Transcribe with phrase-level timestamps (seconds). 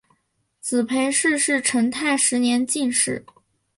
[0.59, 3.23] 子裴栻是成泰十年进士。